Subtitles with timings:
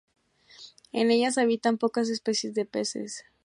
[0.93, 3.25] En ellas habitan pocas especies de peces.